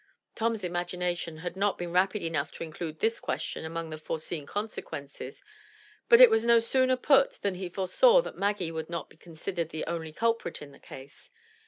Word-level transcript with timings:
Tom's 0.33 0.63
imagination 0.63 1.37
had 1.45 1.55
not 1.55 1.77
been 1.77 1.91
rapid 1.93 2.23
enough 2.23 2.51
to 2.53 2.63
include 2.63 2.99
this 3.01 3.19
question 3.19 3.63
among 3.65 3.91
the 3.91 3.99
foreseen 3.99 4.47
consequences, 4.47 5.43
but 6.09 6.19
it 6.19 6.31
was 6.31 6.43
no 6.43 6.59
sooner 6.59 6.97
put 6.97 7.33
than 7.43 7.53
he 7.53 7.69
foresaw 7.69 8.19
that 8.23 8.35
Maggie 8.35 8.71
would 8.71 8.89
not 8.89 9.11
be 9.11 9.15
considered 9.17 9.69
the 9.69 9.85
only 9.85 10.11
culprit 10.11 10.59
in 10.59 10.71
the 10.71 10.79
case. 10.79 11.29